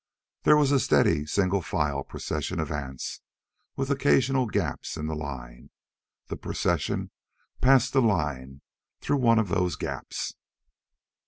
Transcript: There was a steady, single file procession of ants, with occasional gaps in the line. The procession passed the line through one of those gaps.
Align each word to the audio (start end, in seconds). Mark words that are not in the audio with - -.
There 0.45 0.57
was 0.57 0.71
a 0.71 0.79
steady, 0.79 1.27
single 1.27 1.61
file 1.61 2.03
procession 2.03 2.59
of 2.59 2.71
ants, 2.71 3.21
with 3.75 3.91
occasional 3.91 4.47
gaps 4.47 4.97
in 4.97 5.05
the 5.05 5.13
line. 5.13 5.69
The 6.25 6.37
procession 6.37 7.11
passed 7.61 7.93
the 7.93 8.01
line 8.01 8.61
through 8.99 9.17
one 9.17 9.37
of 9.37 9.49
those 9.49 9.75
gaps. 9.75 10.33